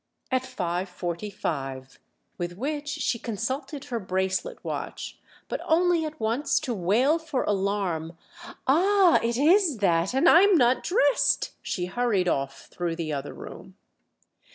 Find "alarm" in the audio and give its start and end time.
7.43-8.17